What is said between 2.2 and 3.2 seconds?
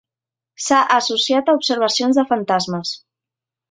de fantasmes.